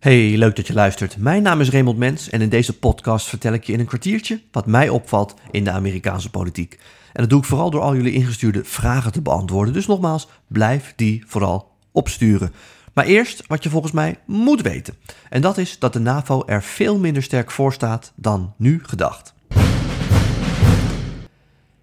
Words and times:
Hey, 0.00 0.36
leuk 0.36 0.56
dat 0.56 0.66
je 0.66 0.72
luistert. 0.72 1.16
Mijn 1.16 1.42
naam 1.42 1.60
is 1.60 1.70
Raymond 1.70 1.98
Mens 1.98 2.30
en 2.30 2.40
in 2.40 2.48
deze 2.48 2.78
podcast 2.78 3.26
vertel 3.26 3.52
ik 3.52 3.64
je 3.64 3.72
in 3.72 3.80
een 3.80 3.86
kwartiertje 3.86 4.40
wat 4.52 4.66
mij 4.66 4.88
opvalt 4.88 5.34
in 5.50 5.64
de 5.64 5.70
Amerikaanse 5.70 6.30
politiek. 6.30 6.78
En 7.12 7.20
dat 7.20 7.30
doe 7.30 7.38
ik 7.38 7.44
vooral 7.44 7.70
door 7.70 7.80
al 7.80 7.96
jullie 7.96 8.12
ingestuurde 8.12 8.64
vragen 8.64 9.12
te 9.12 9.22
beantwoorden. 9.22 9.74
Dus 9.74 9.86
nogmaals, 9.86 10.28
blijf 10.46 10.92
die 10.96 11.24
vooral 11.26 11.70
opsturen. 11.92 12.52
Maar 12.94 13.04
eerst 13.04 13.46
wat 13.46 13.62
je 13.62 13.70
volgens 13.70 13.92
mij 13.92 14.18
moet 14.26 14.62
weten. 14.62 14.94
En 15.28 15.40
dat 15.40 15.58
is 15.58 15.78
dat 15.78 15.92
de 15.92 15.98
NAVO 15.98 16.42
er 16.46 16.62
veel 16.62 16.98
minder 16.98 17.22
sterk 17.22 17.50
voor 17.50 17.72
staat 17.72 18.12
dan 18.14 18.54
nu 18.56 18.80
gedacht. 18.82 19.34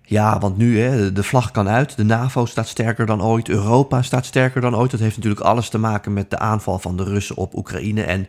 Ja, 0.09 0.39
want 0.39 0.57
nu, 0.57 0.79
hè, 0.79 1.11
de 1.11 1.23
vlag 1.23 1.51
kan 1.51 1.69
uit, 1.69 1.97
de 1.97 2.03
NAVO 2.03 2.45
staat 2.45 2.67
sterker 2.67 3.05
dan 3.05 3.23
ooit, 3.23 3.49
Europa 3.49 4.01
staat 4.01 4.25
sterker 4.25 4.61
dan 4.61 4.75
ooit. 4.75 4.91
Dat 4.91 4.99
heeft 4.99 5.15
natuurlijk 5.15 5.45
alles 5.45 5.69
te 5.69 5.77
maken 5.77 6.13
met 6.13 6.29
de 6.29 6.37
aanval 6.37 6.79
van 6.79 6.97
de 6.97 7.03
Russen 7.03 7.35
op 7.35 7.55
Oekraïne 7.55 8.03
en 8.03 8.27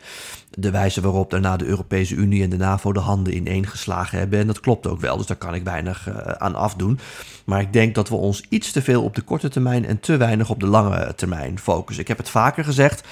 de 0.51 0.71
wijze 0.71 1.01
waarop 1.01 1.31
daarna 1.31 1.57
de 1.57 1.65
Europese 1.65 2.15
Unie 2.15 2.43
en 2.43 2.51
de 2.51 2.57
NAVO 2.57 2.93
de 2.93 3.01
handen 3.01 3.37
ineengeslagen 3.37 4.19
hebben. 4.19 4.39
En 4.39 4.47
dat 4.47 4.61
klopt 4.61 4.87
ook 4.87 5.01
wel, 5.01 5.17
dus 5.17 5.27
daar 5.27 5.37
kan 5.37 5.55
ik 5.55 5.65
weinig 5.65 6.09
uh, 6.09 6.17
aan 6.17 6.55
afdoen. 6.55 6.99
Maar 7.45 7.61
ik 7.61 7.73
denk 7.73 7.95
dat 7.95 8.09
we 8.09 8.15
ons 8.15 8.45
iets 8.49 8.73
te 8.73 8.83
veel 8.83 9.03
op 9.03 9.15
de 9.15 9.23
korte 9.23 9.49
termijn 9.49 9.85
en 9.87 10.01
te 10.01 10.17
weinig 10.17 10.51
op 10.51 10.61
de 10.61 10.67
lange 10.67 11.15
termijn 11.15 11.59
focussen. 11.59 12.03
Ik 12.03 12.09
heb 12.09 12.19
het 12.19 12.31
vaker 12.31 12.65
gezegd. 12.65 13.07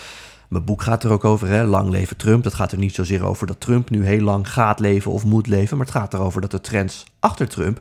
Mijn 0.49 0.65
boek 0.65 0.83
gaat 0.83 1.05
er 1.05 1.11
ook 1.11 1.25
over, 1.25 1.49
hè? 1.49 1.65
lang 1.65 1.91
leven 1.91 2.17
Trump. 2.17 2.45
Het 2.45 2.55
gaat 2.55 2.73
er 2.73 2.79
niet 2.79 2.95
zozeer 2.95 3.25
over 3.25 3.47
dat 3.47 3.61
Trump 3.61 3.91
nu 3.91 4.07
heel 4.07 4.21
lang 4.21 4.53
gaat 4.53 4.81
leven 4.81 5.13
of 5.13 5.25
moet 5.25 5.47
leven, 5.47 5.77
maar 5.77 5.87
het 5.87 5.95
gaat 5.95 6.15
erover 6.15 6.41
dat 6.41 6.51
de 6.51 6.61
trends 6.61 7.05
achter 7.21 7.49
Trump 7.49 7.81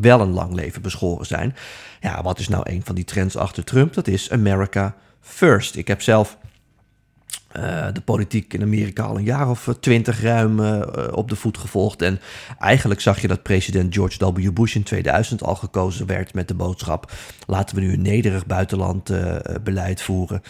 wel 0.00 0.20
een 0.20 0.32
lang 0.32 0.54
leven 0.54 0.82
beschoren 0.82 1.26
zijn. 1.26 1.54
Ja, 2.00 2.22
wat 2.22 2.38
is 2.38 2.48
nou 2.48 2.70
een 2.70 2.84
van 2.84 2.94
die 2.94 3.04
trends 3.04 3.36
achter 3.36 3.64
Trump? 3.64 3.94
Dat 3.94 4.06
is 4.06 4.30
America 4.30 4.94
First. 5.20 5.76
Ik 5.76 5.88
heb 5.88 6.02
zelf 6.02 6.38
uh, 7.56 7.86
de 7.92 8.00
politiek 8.00 8.54
in 8.54 8.62
Amerika 8.62 9.02
al 9.02 9.16
een 9.16 9.24
jaar 9.24 9.50
of 9.50 9.68
twintig 9.80 10.22
ruim 10.22 10.60
uh, 10.60 10.82
op 11.10 11.28
de 11.28 11.36
voet 11.36 11.58
gevolgd. 11.58 12.02
En 12.02 12.20
eigenlijk 12.58 13.00
zag 13.00 13.20
je 13.20 13.28
dat 13.28 13.42
president 13.42 13.94
George 13.94 14.32
W. 14.32 14.52
Bush 14.52 14.74
in 14.74 14.82
2000 14.82 15.42
al 15.42 15.54
gekozen 15.54 16.06
werd 16.06 16.34
met 16.34 16.48
de 16.48 16.54
boodschap: 16.54 17.12
laten 17.46 17.76
we 17.76 17.82
nu 17.82 17.92
een 17.92 18.02
nederig 18.02 18.46
buitenlandbeleid 18.46 19.98
uh, 19.98 20.04
voeren. 20.04 20.42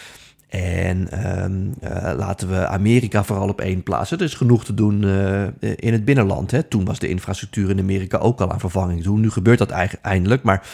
En 0.53 1.27
um, 1.45 1.75
uh, 1.85 2.13
laten 2.17 2.49
we 2.49 2.67
Amerika 2.67 3.25
vooral 3.25 3.49
op 3.49 3.61
één 3.61 3.83
plaatsen. 3.83 4.19
Er 4.19 4.25
is 4.25 4.35
genoeg 4.35 4.65
te 4.65 4.75
doen 4.75 5.03
uh, 5.03 5.43
in 5.61 5.93
het 5.93 6.05
binnenland. 6.05 6.51
Hè. 6.51 6.63
Toen 6.63 6.85
was 6.85 6.99
de 6.99 7.09
infrastructuur 7.09 7.71
in 7.71 7.79
Amerika 7.79 8.19
ook 8.19 8.41
al 8.41 8.53
aan 8.53 8.61
vervanging 8.61 9.03
toe. 9.03 9.19
Nu 9.19 9.31
gebeurt 9.31 9.59
dat 9.59 9.71
eindelijk, 10.03 10.43
maar 10.43 10.67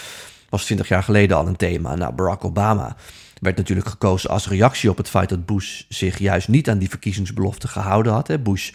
was 0.49 0.65
20 0.65 0.89
jaar 0.89 1.03
geleden 1.03 1.37
al 1.37 1.47
een 1.47 1.57
thema. 1.57 1.95
Nou, 1.95 2.15
Barack 2.15 2.45
Obama 2.45 2.97
werd 3.41 3.57
natuurlijk 3.57 3.89
gekozen 3.89 4.31
als 4.31 4.49
reactie 4.49 4.91
op 4.91 4.97
het 4.97 5.09
feit 5.09 5.29
dat 5.29 5.47
Bush 5.47 5.83
zich 5.89 6.19
juist 6.19 6.49
niet 6.49 6.71
aan 6.71 6.79
die 6.79 6.89
verkiezingsbelofte 6.89 7.69
gehouden 7.69 8.13
had. 8.13 8.29
Hè. 8.29 8.39
Bush, 8.39 8.73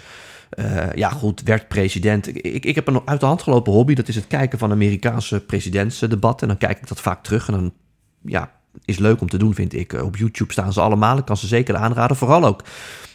uh, 0.55 0.93
ja 0.93 1.09
goed, 1.09 1.41
werd 1.41 1.67
president. 1.67 2.27
Ik, 2.27 2.65
ik 2.65 2.75
heb 2.75 2.87
een 2.87 3.01
uit 3.05 3.19
de 3.19 3.25
hand 3.25 3.41
gelopen 3.41 3.73
hobby, 3.73 3.93
dat 3.93 4.07
is 4.07 4.15
het 4.15 4.27
kijken 4.27 4.59
van 4.59 4.71
Amerikaanse 4.71 5.39
presidentsdebatten. 5.39 6.49
En 6.49 6.57
dan 6.57 6.69
kijk 6.69 6.81
ik 6.81 6.87
dat 6.87 7.01
vaak 7.01 7.23
terug 7.23 7.47
en 7.47 7.53
dan, 7.53 7.73
ja, 8.21 8.51
is 8.85 8.97
leuk 8.99 9.21
om 9.21 9.29
te 9.29 9.38
doen, 9.38 9.53
vind 9.53 9.73
ik. 9.73 9.93
Op 9.93 10.16
YouTube 10.16 10.52
staan 10.52 10.73
ze 10.73 10.81
allemaal. 10.81 11.17
Ik 11.17 11.25
kan 11.25 11.38
ze 11.38 11.47
zeker 11.47 11.75
aanraden. 11.75 12.17
Vooral 12.17 12.45
ook 12.45 12.63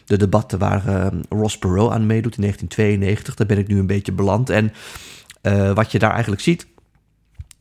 de 0.05 0.17
debatten 0.17 0.59
waar 0.59 0.89
uh, 0.89 1.07
Ross 1.29 1.59
Perot 1.59 1.91
aan 1.91 2.07
meedoet 2.07 2.37
in 2.37 2.43
1992. 2.43 3.35
Daar 3.35 3.47
ben 3.47 3.59
ik 3.59 3.69
nu 3.69 3.79
een 3.79 3.87
beetje 3.87 4.13
beland. 4.13 4.51
En 4.51 4.73
uh, 5.43 5.73
wat 5.73 5.93
je 5.93 5.99
daar 5.99 6.13
eigenlijk 6.13 6.43
ziet, 6.43 6.67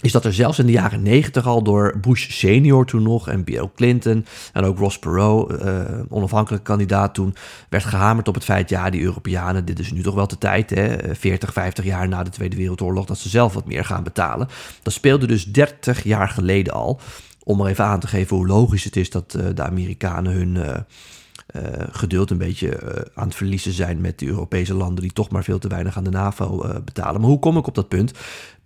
is 0.02 0.12
dat 0.12 0.26
er 0.26 0.34
zelfs 0.34 0.60
in 0.60 0.66
de 0.66 0.72
jaren 0.72 1.04
90 1.04 1.48
al 1.48 1.64
door 1.64 2.00
Bush 2.02 2.32
senior 2.32 2.86
toen 2.86 3.04
nog 3.04 3.28
en 3.28 3.44
Bill 3.44 3.70
Clinton 3.76 4.26
en 4.54 4.64
ook 4.64 4.78
Ross 4.78 5.00
Perot, 5.00 5.52
uh, 5.52 5.82
onafhankelijke 6.10 6.66
kandidaat 6.66 7.14
toen, 7.14 7.36
werd 7.70 7.84
gehamerd 7.84 8.28
op 8.28 8.34
het 8.34 8.44
feit, 8.44 8.70
ja, 8.70 8.90
die 8.90 9.02
Europeanen, 9.02 9.66
dit 9.66 9.80
is 9.80 9.92
nu 9.92 10.02
toch 10.02 10.16
wel 10.16 10.28
de 10.28 10.38
tijd, 10.38 10.70
hè, 10.70 11.16
40, 11.16 11.54
50 11.54 11.86
jaar 11.86 12.08
na 12.08 12.24
de 12.24 12.30
Tweede 12.30 12.56
Wereldoorlog, 12.56 13.06
dat 13.06 13.18
ze 13.18 13.30
zelf 13.30 13.54
wat 13.54 13.66
meer 13.66 13.86
gaan 13.86 14.04
betalen. 14.04 14.48
Dat 14.82 14.94
speelde 14.94 15.28
dus 15.28 15.46
30 15.46 16.04
jaar 16.04 16.30
geleden 16.30 16.74
al 16.74 17.00
om 17.48 17.58
maar 17.58 17.70
even 17.70 17.86
aan 17.86 18.00
te 18.00 18.08
geven 18.08 18.36
hoe 18.38 18.48
logisch 18.48 18.84
het 18.84 18.96
is 18.96 19.10
dat 19.10 19.36
uh, 19.38 19.46
de 19.54 19.64
Amerikanen 19.64 20.34
hun 20.34 20.56
uh, 20.56 20.66
uh, 20.66 21.88
geduld 21.92 22.30
een 22.30 22.38
beetje 22.38 22.80
aan 23.16 23.28
het 23.28 23.36
verliezen 23.36 23.72
zijn 23.72 24.02
met 24.02 24.20
de 24.20 24.26
Europese 24.26 24.74
landen 24.74 25.02
die 25.02 25.14
toch 25.14 25.30
maar 25.30 25.44
veel 25.44 25.60
te 25.60 25.68
weinig 25.68 25.98
aan 25.98 26.04
de 26.04 26.10
NAVO 26.10 26.82
betalen. 26.86 27.22
Maar 27.22 27.30
hoe 27.30 27.40
kom 27.40 27.58
ik 27.58 27.68
op 27.68 27.76
dat 27.76 27.88
punt? 27.88 28.12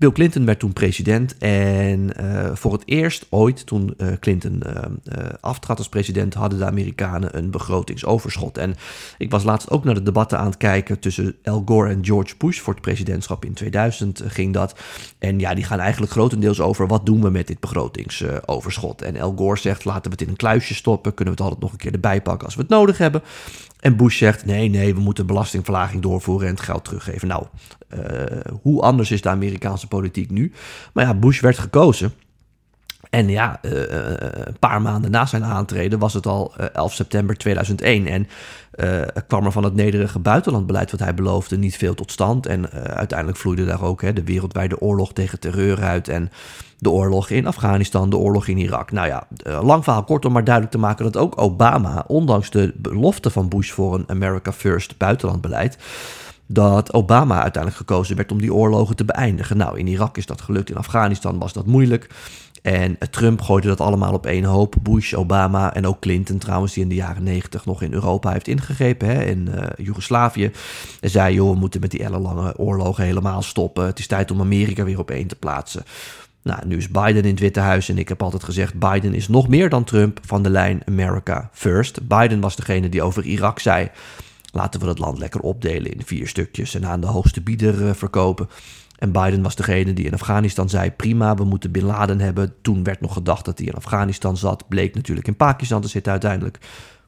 Bill 0.01 0.11
Clinton 0.11 0.45
werd 0.45 0.59
toen 0.59 0.73
president 0.73 1.37
en 1.37 2.09
uh, 2.21 2.49
voor 2.53 2.73
het 2.73 2.81
eerst 2.85 3.25
ooit, 3.29 3.65
toen 3.65 3.93
uh, 3.97 4.07
Clinton 4.19 4.63
uh, 4.65 5.25
aftrad 5.41 5.77
als 5.77 5.89
president, 5.89 6.33
hadden 6.33 6.59
de 6.59 6.65
Amerikanen 6.65 7.37
een 7.37 7.51
begrotingsoverschot. 7.51 8.57
En 8.57 8.75
ik 9.17 9.31
was 9.31 9.43
laatst 9.43 9.69
ook 9.69 9.83
naar 9.83 9.93
de 9.93 10.03
debatten 10.03 10.39
aan 10.39 10.45
het 10.45 10.57
kijken 10.57 10.99
tussen 10.99 11.35
Al 11.43 11.63
Gore 11.65 11.89
en 11.89 12.05
George 12.05 12.35
Bush 12.37 12.59
voor 12.59 12.73
het 12.73 12.81
presidentschap 12.81 13.45
in 13.45 13.53
2000 13.53 14.21
ging 14.25 14.53
dat. 14.53 14.79
En 15.19 15.39
ja, 15.39 15.53
die 15.53 15.63
gaan 15.63 15.79
eigenlijk 15.79 16.11
grotendeels 16.11 16.61
over 16.61 16.87
wat 16.87 17.05
doen 17.05 17.21
we 17.21 17.29
met 17.29 17.47
dit 17.47 17.59
begrotingsoverschot. 17.59 19.01
En 19.01 19.19
Al 19.19 19.33
Gore 19.37 19.59
zegt 19.59 19.85
laten 19.85 20.03
we 20.03 20.09
het 20.09 20.21
in 20.21 20.29
een 20.29 20.35
kluisje 20.35 20.73
stoppen, 20.73 21.13
kunnen 21.13 21.35
we 21.35 21.43
het 21.43 21.49
altijd 21.51 21.61
nog 21.61 21.71
een 21.71 21.85
keer 21.85 21.93
erbij 21.93 22.21
pakken 22.21 22.45
als 22.45 22.55
we 22.55 22.61
het 22.61 22.69
nodig 22.69 22.97
hebben. 22.97 23.21
En 23.81 23.95
Bush 23.97 24.17
zegt: 24.17 24.45
nee, 24.45 24.69
nee, 24.69 24.93
we 24.93 24.99
moeten 24.99 25.25
belastingverlaging 25.25 26.01
doorvoeren 26.01 26.47
en 26.47 26.53
het 26.53 26.63
geld 26.63 26.83
teruggeven. 26.83 27.27
Nou, 27.27 27.45
uh, 27.93 27.99
hoe 28.61 28.81
anders 28.81 29.11
is 29.11 29.21
de 29.21 29.29
Amerikaanse 29.29 29.87
politiek 29.87 30.29
nu? 30.29 30.51
Maar 30.93 31.05
ja, 31.05 31.13
Bush 31.13 31.39
werd 31.39 31.57
gekozen. 31.57 32.13
En 33.09 33.29
ja, 33.29 33.59
uh, 33.61 33.71
een 34.29 34.59
paar 34.59 34.81
maanden 34.81 35.11
na 35.11 35.25
zijn 35.25 35.43
aantreden 35.43 35.99
was 35.99 36.13
het 36.13 36.25
al 36.25 36.55
11 36.55 36.93
september 36.93 37.37
2001. 37.37 38.07
En 38.07 38.27
kwam 39.27 39.45
er 39.45 39.51
van 39.51 39.63
het 39.63 39.75
nederige 39.75 40.19
buitenlandbeleid 40.19 40.91
wat 40.91 40.99
hij 40.99 41.13
beloofde 41.13 41.57
niet 41.57 41.77
veel 41.77 41.93
tot 41.93 42.11
stand. 42.11 42.45
En 42.45 42.71
uiteindelijk 42.71 43.37
vloeide 43.37 43.65
daar 43.65 43.81
ook 43.81 44.15
de 44.15 44.23
wereldwijde 44.23 44.79
oorlog 44.79 45.13
tegen 45.13 45.39
terreur 45.39 45.81
uit. 45.81 46.07
En 46.07 46.31
de 46.81 46.89
oorlog 46.89 47.29
in 47.29 47.47
Afghanistan, 47.47 48.09
de 48.09 48.17
oorlog 48.17 48.47
in 48.47 48.57
Irak. 48.57 48.91
Nou 48.91 49.07
ja, 49.07 49.27
lang 49.61 49.83
verhaal 49.83 50.03
kort 50.03 50.25
om 50.25 50.31
maar 50.31 50.43
duidelijk 50.43 50.73
te 50.73 50.79
maken 50.79 51.03
dat 51.03 51.17
ook 51.17 51.41
Obama, 51.41 52.03
ondanks 52.07 52.49
de 52.49 52.73
belofte 52.75 53.29
van 53.29 53.49
Bush 53.49 53.71
voor 53.71 53.95
een 53.95 54.03
America 54.07 54.53
First 54.53 54.97
buitenlandbeleid, 54.97 55.77
dat 56.47 56.93
Obama 56.93 57.41
uiteindelijk 57.41 57.75
gekozen 57.75 58.15
werd 58.15 58.31
om 58.31 58.41
die 58.41 58.53
oorlogen 58.53 58.95
te 58.95 59.05
beëindigen. 59.05 59.57
Nou, 59.57 59.79
in 59.79 59.87
Irak 59.87 60.17
is 60.17 60.25
dat 60.25 60.41
gelukt, 60.41 60.69
in 60.69 60.77
Afghanistan 60.77 61.39
was 61.39 61.53
dat 61.53 61.65
moeilijk. 61.65 62.09
En 62.61 62.97
Trump 63.11 63.41
gooide 63.41 63.67
dat 63.67 63.81
allemaal 63.81 64.13
op 64.13 64.25
één 64.25 64.43
hoop. 64.43 64.75
Bush, 64.81 65.13
Obama 65.13 65.73
en 65.73 65.87
ook 65.87 65.99
Clinton 65.99 66.37
trouwens, 66.37 66.73
die 66.73 66.83
in 66.83 66.89
de 66.89 66.95
jaren 66.95 67.23
negentig 67.23 67.65
nog 67.65 67.81
in 67.81 67.93
Europa 67.93 68.31
heeft 68.31 68.47
ingegrepen, 68.47 69.07
hè, 69.07 69.23
in 69.23 69.49
uh, 69.55 69.63
Joegoslavië. 69.77 70.51
En 70.99 71.09
zei, 71.09 71.33
joh, 71.33 71.51
we 71.51 71.59
moeten 71.59 71.81
met 71.81 71.91
die 71.91 72.03
ellenlange 72.03 72.57
oorlogen 72.57 73.03
helemaal 73.03 73.41
stoppen. 73.41 73.85
Het 73.85 73.99
is 73.99 74.07
tijd 74.07 74.31
om 74.31 74.39
Amerika 74.39 74.83
weer 74.83 74.99
op 74.99 75.11
één 75.11 75.27
te 75.27 75.35
plaatsen. 75.35 75.83
Nou, 76.43 76.67
nu 76.67 76.77
is 76.77 76.89
Biden 76.89 77.23
in 77.23 77.29
het 77.29 77.39
Witte 77.39 77.59
Huis 77.59 77.89
en 77.89 77.97
ik 77.97 78.09
heb 78.09 78.23
altijd 78.23 78.43
gezegd: 78.43 78.79
Biden 78.79 79.13
is 79.13 79.27
nog 79.27 79.47
meer 79.47 79.69
dan 79.69 79.83
Trump 79.83 80.19
van 80.25 80.43
de 80.43 80.49
lijn 80.49 80.81
America 80.85 81.49
First. 81.53 82.07
Biden 82.07 82.39
was 82.39 82.55
degene 82.55 82.89
die 82.89 83.01
over 83.01 83.23
Irak 83.23 83.59
zei: 83.59 83.89
laten 84.51 84.79
we 84.79 84.85
dat 84.85 84.99
land 84.99 85.17
lekker 85.17 85.41
opdelen 85.41 85.93
in 85.93 86.05
vier 86.05 86.27
stukjes 86.27 86.75
en 86.75 86.85
aan 86.85 87.01
de 87.01 87.07
hoogste 87.07 87.41
bieder 87.41 87.81
uh, 87.81 87.93
verkopen. 87.93 88.49
En 88.97 89.11
Biden 89.11 89.41
was 89.41 89.55
degene 89.55 89.93
die 89.93 90.05
in 90.05 90.13
Afghanistan 90.13 90.69
zei: 90.69 90.91
prima, 90.91 91.35
we 91.35 91.43
moeten 91.43 91.71
Bin 91.71 91.85
Laden 91.85 92.19
hebben. 92.19 92.53
Toen 92.61 92.83
werd 92.83 93.01
nog 93.01 93.13
gedacht 93.13 93.45
dat 93.45 93.57
hij 93.57 93.67
in 93.67 93.73
Afghanistan 93.73 94.37
zat. 94.37 94.67
Bleek 94.67 94.95
natuurlijk 94.95 95.27
in 95.27 95.35
Pakistan 95.35 95.81
te 95.81 95.87
zitten 95.87 96.11
uiteindelijk. 96.11 96.57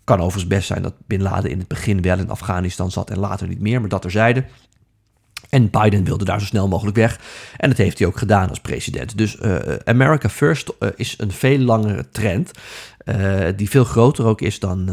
Kan 0.03 0.19
overigens 0.19 0.47
best 0.47 0.67
zijn 0.67 0.81
dat 0.81 0.93
Bin 1.07 1.21
Laden 1.21 1.51
in 1.51 1.59
het 1.59 1.67
begin 1.67 2.01
wel 2.01 2.17
in 2.17 2.29
Afghanistan 2.29 2.91
zat 2.91 3.09
en 3.09 3.19
later 3.19 3.47
niet 3.47 3.59
meer, 3.59 3.79
maar 3.79 3.89
dat 3.89 4.01
terzijde. 4.01 4.45
En 5.53 5.69
Biden 5.69 6.03
wilde 6.03 6.25
daar 6.25 6.39
zo 6.39 6.45
snel 6.45 6.67
mogelijk 6.67 6.97
weg. 6.97 7.19
En 7.57 7.69
dat 7.69 7.77
heeft 7.77 7.99
hij 7.99 8.07
ook 8.07 8.17
gedaan 8.17 8.49
als 8.49 8.59
president. 8.59 9.17
Dus 9.17 9.35
uh, 9.35 9.55
America 9.83 10.29
First 10.29 10.73
uh, 10.79 10.89
is 10.95 11.15
een 11.17 11.31
veel 11.31 11.57
langere 11.57 12.05
trend. 12.11 12.51
Die 13.55 13.69
veel 13.69 13.83
groter 13.83 14.25
ook 14.25 14.41
is 14.41 14.59
dan 14.59 14.89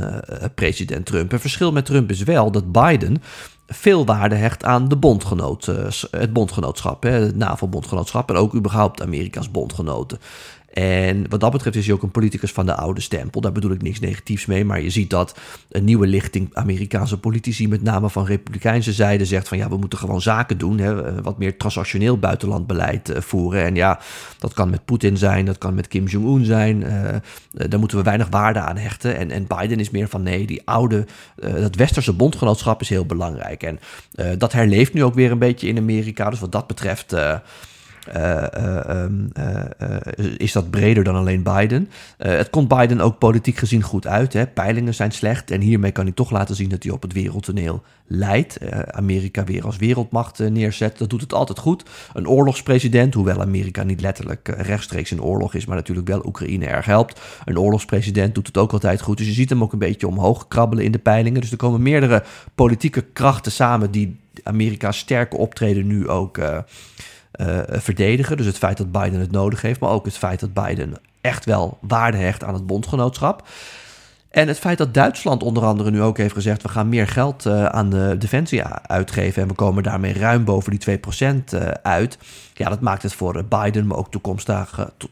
president 0.55 1.07
Trump. 1.07 1.33
Een 1.33 1.41
verschil 1.41 1.73
met 1.73 1.85
Trump 1.85 2.11
is 2.11 2.23
wel 2.23 2.51
dat 2.51 2.73
Biden 2.73 3.23
veel 3.67 4.05
waarde 4.05 4.35
hecht 4.35 4.65
aan 4.65 4.89
de 4.89 4.97
bondgenoot, 4.97 5.67
het 6.11 6.33
bondgenootschap, 6.33 7.03
hè, 7.03 7.11
het 7.11 7.37
NAVO-bondgenootschap 7.37 8.31
en 8.31 8.37
ook 8.37 8.55
überhaupt 8.55 9.03
Amerika's 9.03 9.51
bondgenoten. 9.51 10.19
En 10.70 11.28
wat 11.28 11.40
dat 11.40 11.52
betreft 11.52 11.76
is 11.76 11.87
hij 11.87 11.94
ook 11.94 12.02
een 12.02 12.11
politicus 12.11 12.52
van 12.52 12.67
de 12.67 12.75
oude 12.75 13.00
stempel. 13.00 13.40
Daar 13.40 13.52
bedoel 13.52 13.70
ik 13.70 13.82
niks 13.82 14.00
negatiefs 14.00 14.46
mee. 14.46 14.64
Maar 14.64 14.81
je 14.81 14.90
ziet 14.90 15.11
dat 15.11 15.38
een 15.69 15.84
nieuwe 15.84 16.06
lichting 16.06 16.50
Amerikaanse 16.52 17.19
politici, 17.19 17.69
met 17.69 17.82
name 17.82 18.11
van 18.11 18.25
Republikeinse 18.25 18.93
zijde, 18.93 19.25
zegt 19.25 19.49
van 19.49 19.58
ja, 19.58 19.69
we 19.69 19.76
moeten 19.76 19.99
gewoon 19.99 20.20
zaken 20.20 20.58
doen. 20.58 20.78
Hè, 20.78 21.22
wat 21.22 21.38
meer 21.38 21.56
transactioneel 21.56 22.19
buitenlandbeleid 22.19 23.11
uh, 23.11 23.20
voeren. 23.20 23.64
En 23.64 23.75
ja, 23.75 24.00
dat 24.38 24.52
kan 24.52 24.70
met 24.70 24.84
Poetin 24.84 25.17
zijn, 25.17 25.44
dat 25.44 25.58
kan 25.58 25.75
met 25.75 25.88
Kim 25.88 26.06
Jong-un 26.06 26.44
zijn. 26.44 26.81
Uh, 26.81 27.69
daar 27.69 27.78
moeten 27.78 27.99
we 27.99 28.05
weinig 28.05 28.28
waarde 28.28 28.61
aan 28.61 28.76
hechten. 28.76 29.16
En, 29.16 29.31
en 29.31 29.46
Biden 29.46 29.81
is 29.81 29.90
meer 29.90 30.08
van 30.08 30.23
nee, 30.23 30.46
die 30.46 30.62
oude, 30.64 31.06
dat 31.34 31.75
westerse 31.75 32.12
bondgenootschap 32.12 32.81
is 32.81 32.88
heel 32.88 33.06
belangrijk. 33.06 33.62
En 33.62 33.81
dat 34.38 34.52
herleeft 34.52 34.93
nu 34.93 35.05
ook 35.05 35.14
weer 35.14 35.31
een 35.31 35.38
beetje 35.38 35.69
in 35.69 35.78
Amerika. 35.78 36.31
Dus 36.31 36.40
wat 36.40 36.52
dat 36.52 36.66
betreft 36.66 37.14
ehm, 38.12 39.26
is 40.37 40.52
dat 40.52 40.70
breder 40.70 41.05
dan 41.05 41.14
alleen 41.14 41.43
Biden. 41.43 41.88
het 42.17 42.50
komt 42.50 42.69
Biden 42.69 43.00
ook 43.00 43.19
politiek 43.19 43.56
gezien 43.56 43.82
goed 43.82 44.06
uit. 44.06 44.32
Hè? 44.32 44.47
Peilingen 44.47 44.94
zijn 44.94 45.11
slecht 45.11 45.50
en 45.50 45.61
hiermee 45.61 45.93
kan 45.93 46.05
hij 46.05 46.14
toch 46.14 46.31
laten 46.31 46.56
zien 46.56 46.69
dat 46.69 46.82
hij 46.82 46.93
op 46.93 47.02
het 47.02 47.12
wereldtoneel 47.12 47.82
leidt. 48.06 48.58
Amerika 48.91 49.44
weer 49.44 49.64
als 49.64 49.76
wereldmacht 49.76 50.38
neerzet. 50.38 50.99
Dat 50.99 51.11
doet 51.11 51.20
het 51.20 51.32
altijd 51.32 51.58
goed. 51.58 51.85
Een 52.12 52.29
oorlogspresident, 52.29 53.14
hoewel 53.14 53.41
Amerika 53.41 53.82
niet 53.82 54.00
letterlijk 54.00 54.55
rechtstreeks 54.58 55.11
in 55.11 55.23
oorlog 55.23 55.55
is, 55.55 55.67
maar 55.67 55.76
natuurlijk 55.76 56.08
wel 56.08 56.26
Oekraïne 56.26 56.67
erg 56.67 56.85
helpt. 56.85 57.20
Een 57.44 57.58
oorlogspresident 57.58 58.35
doet 58.35 58.47
het 58.47 58.58
ook 58.58 58.73
altijd 58.73 59.00
goed. 59.00 59.19
Dus 59.19 59.26
je 59.26 59.32
ziet 59.32 59.50
hem 59.50 59.62
ook 59.62 59.73
een 59.73 59.79
beetje 59.79 60.08
omhoog 60.08 60.49
krabbelen 60.49 60.85
in 60.85 60.93
de 60.93 60.99
peilingen. 60.99 61.41
Dus 61.41 61.50
er 61.50 61.56
komen 61.56 61.82
meerdere 61.82 62.25
politieke 62.55 63.02
krachten 63.12 63.52
samen 63.52 63.91
die 63.91 64.20
Amerika's 64.43 64.99
sterke 64.99 65.37
optreden 65.37 65.87
nu 65.87 66.08
ook 66.08 66.38
verdedigen. 67.69 68.37
Dus 68.37 68.47
het 68.47 68.59
feit 68.59 68.77
dat 68.77 68.93
Biden 68.93 69.21
het 69.21 69.31
nodig 69.31 69.62
heeft, 69.62 69.81
maar 69.81 69.91
ook 69.91 70.05
het 70.05 70.17
feit 70.17 70.41
dat 70.41 70.53
Biden 70.53 70.94
echt 71.21 71.44
wel 71.44 71.79
waarde 71.81 72.17
hecht 72.17 72.44
aan 72.44 72.55
het 72.55 72.67
bondgenootschap. 72.67 73.49
En 74.31 74.49
het 74.49 74.59
feit 74.59 74.79
dat 74.79 74.94
Duitsland 74.94 75.43
onder 75.43 75.65
andere 75.65 75.91
nu 75.91 76.03
ook 76.03 76.17
heeft 76.17 76.35
gezegd: 76.35 76.62
we 76.62 76.69
gaan 76.69 76.88
meer 76.88 77.09
geld 77.09 77.47
uh, 77.47 77.65
aan 77.65 77.91
de 77.91 78.17
defensie 78.19 78.65
uitgeven 78.65 79.43
en 79.43 79.49
we 79.49 79.55
komen 79.55 79.82
daarmee 79.82 80.12
ruim 80.12 80.44
boven 80.44 80.79
die 80.79 80.99
2% 80.99 81.56
uit. 81.82 82.19
Ja, 82.55 82.69
dat 82.69 82.81
maakt 82.81 83.03
het 83.03 83.15
voor 83.15 83.44
Biden, 83.44 83.87
maar 83.87 83.97
ook 83.97 84.11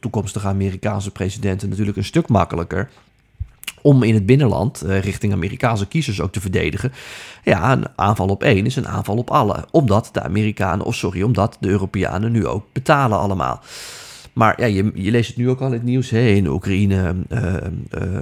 toekomstige 0.01 0.49
Amerikaanse 0.49 1.11
presidenten 1.11 1.69
natuurlijk 1.69 1.97
een 1.97 2.05
stuk 2.05 2.29
makkelijker 2.29 2.89
om 3.83 4.03
in 4.03 4.15
het 4.15 4.27
binnenland 4.27 4.85
uh, 4.85 5.01
richting 5.01 5.33
Amerikaanse 5.33 5.87
kiezers 5.87 6.21
ook 6.21 6.33
te 6.33 6.41
verdedigen. 6.41 6.93
Ja, 7.45 7.73
een 7.73 7.87
aanval 7.97 8.29
op 8.29 8.43
één 8.43 8.67
is 8.67 8.77
een 8.77 8.89
aanval 8.89 9.17
op 9.17 9.31
alle. 9.31 9.65
Omdat 9.71 10.09
de 10.13 10.23
Amerikanen, 10.23 10.87
of 10.87 10.95
sorry, 10.95 11.23
omdat 11.23 11.57
de 11.61 11.69
Europeanen 11.69 12.33
nu 12.33 12.47
ook 12.47 12.65
betalen 12.73 13.19
allemaal. 13.19 13.63
Maar 14.39 14.61
ja, 14.61 14.67
je, 14.67 14.91
je, 14.95 15.11
leest 15.11 15.29
het 15.29 15.37
nu 15.37 15.51
ook 15.51 15.61
al 15.61 15.67
in 15.67 15.73
het 15.73 15.83
nieuws. 15.83 16.11
Hè, 16.11 16.21
in 16.29 16.47
Oekraïne 16.47 17.15
uh, 17.29 17.55
uh, 18.03 18.21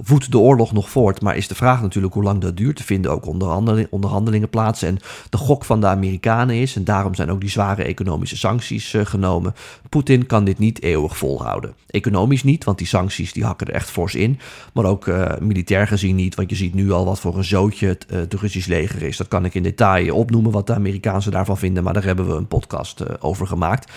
voedt 0.00 0.30
de 0.30 0.38
oorlog 0.38 0.72
nog 0.72 0.90
voort. 0.90 1.20
Maar 1.20 1.36
is 1.36 1.48
de 1.48 1.54
vraag 1.54 1.82
natuurlijk 1.82 2.14
hoe 2.14 2.22
lang 2.22 2.40
dat 2.40 2.56
duurt. 2.56 2.76
te 2.76 2.82
vinden 2.82 3.10
ook 3.10 3.26
onderhandeling, 3.26 3.86
onderhandelingen 3.90 4.48
plaats. 4.48 4.82
En 4.82 4.98
de 5.30 5.36
gok 5.36 5.64
van 5.64 5.80
de 5.80 5.86
Amerikanen 5.86 6.56
is, 6.56 6.76
en 6.76 6.84
daarom 6.84 7.14
zijn 7.14 7.30
ook 7.30 7.40
die 7.40 7.50
zware 7.50 7.82
economische 7.82 8.36
sancties 8.36 8.94
genomen. 9.02 9.54
Poetin 9.88 10.26
kan 10.26 10.44
dit 10.44 10.58
niet 10.58 10.82
eeuwig 10.82 11.16
volhouden. 11.16 11.74
Economisch 11.86 12.42
niet, 12.42 12.64
want 12.64 12.78
die 12.78 12.86
sancties 12.86 13.32
die 13.32 13.44
hakken 13.44 13.66
er 13.66 13.74
echt 13.74 13.90
fors 13.90 14.14
in. 14.14 14.38
Maar 14.72 14.84
ook 14.84 15.10
militair 15.40 15.86
gezien 15.86 16.16
niet, 16.16 16.34
want 16.34 16.50
je 16.50 16.56
ziet 16.56 16.74
nu 16.74 16.90
al 16.90 17.04
wat 17.04 17.20
voor 17.20 17.36
een 17.36 17.44
zootje 17.44 17.86
het, 17.86 18.06
het 18.08 18.34
Russisch 18.34 18.68
leger 18.68 19.02
is. 19.02 19.16
Dat 19.16 19.28
kan 19.28 19.44
ik 19.44 19.54
in 19.54 19.62
detail 19.62 20.14
opnoemen 20.14 20.52
wat 20.52 20.66
de 20.66 20.74
Amerikanen 20.74 21.30
daarvan 21.30 21.58
vinden. 21.58 21.84
Maar 21.84 21.92
daar 21.92 22.04
hebben 22.04 22.28
we 22.28 22.34
een 22.34 22.46
podcast 22.46 23.20
over 23.20 23.46
gemaakt. 23.46 23.90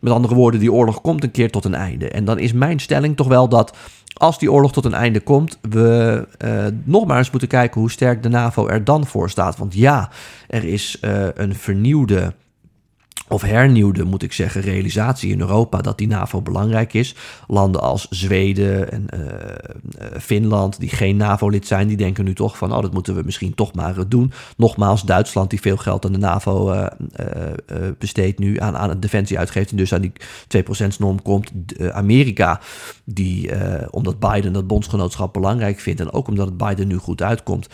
Met 0.00 0.12
andere 0.12 0.34
woorden, 0.34 0.60
die 0.60 0.72
oorlog 0.72 1.00
komt 1.00 1.22
een 1.22 1.30
keer 1.30 1.50
tot 1.50 1.64
een 1.64 1.74
einde. 1.74 2.10
En 2.10 2.24
dan 2.24 2.38
is 2.38 2.52
mijn 2.52 2.78
stelling 2.78 3.16
toch 3.16 3.28
wel 3.28 3.48
dat 3.48 3.76
als 4.18 4.38
die 4.38 4.52
oorlog 4.52 4.72
tot 4.72 4.84
een 4.84 4.94
einde 4.94 5.20
komt, 5.20 5.58
we 5.70 6.26
uh, 6.44 6.66
nog 6.84 7.06
maar 7.06 7.18
eens 7.18 7.30
moeten 7.30 7.48
kijken 7.48 7.80
hoe 7.80 7.90
sterk 7.90 8.22
de 8.22 8.28
NAVO 8.28 8.66
er 8.66 8.84
dan 8.84 9.06
voor 9.06 9.30
staat. 9.30 9.56
Want 9.56 9.74
ja, 9.74 10.10
er 10.46 10.64
is 10.64 10.98
uh, 11.00 11.26
een 11.34 11.54
vernieuwde 11.54 12.34
of 13.28 13.42
hernieuwde, 13.42 14.04
moet 14.04 14.22
ik 14.22 14.32
zeggen, 14.32 14.60
realisatie 14.60 15.32
in 15.32 15.40
Europa 15.40 15.80
dat 15.80 15.98
die 15.98 16.06
NAVO 16.06 16.42
belangrijk 16.42 16.94
is. 16.94 17.14
Landen 17.46 17.80
als 17.80 18.06
Zweden 18.10 18.92
en 18.92 19.06
uh, 19.14 20.20
Finland, 20.20 20.80
die 20.80 20.88
geen 20.88 21.16
NAVO-lid 21.16 21.66
zijn, 21.66 21.88
die 21.88 21.96
denken 21.96 22.24
nu 22.24 22.34
toch 22.34 22.58
van, 22.58 22.74
oh, 22.74 22.82
dat 22.82 22.92
moeten 22.92 23.14
we 23.14 23.22
misschien 23.24 23.54
toch 23.54 23.74
maar 23.74 24.08
doen. 24.08 24.32
Nogmaals, 24.56 25.02
Duitsland, 25.02 25.50
die 25.50 25.60
veel 25.60 25.76
geld 25.76 26.04
aan 26.04 26.12
de 26.12 26.18
NAVO 26.18 26.86
besteedt 27.98 28.38
nu, 28.38 28.60
aan, 28.60 28.76
aan 28.76 28.88
het 28.88 29.02
defensie 29.02 29.38
uitgeeft 29.38 29.70
en 29.70 29.76
dus 29.76 29.94
aan 29.94 30.00
die 30.00 30.12
2%-norm 30.56 31.22
komt. 31.22 31.52
Amerika, 31.92 32.60
die, 33.04 33.50
omdat 33.90 34.18
Biden 34.18 34.52
dat 34.52 34.66
bondsgenootschap 34.66 35.32
belangrijk 35.32 35.80
vindt 35.80 36.00
en 36.00 36.12
ook 36.12 36.28
omdat 36.28 36.46
het 36.46 36.56
Biden 36.56 36.88
nu 36.88 36.96
goed 36.96 37.22
uitkomt, 37.22 37.68